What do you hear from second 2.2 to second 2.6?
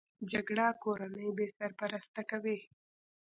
کوي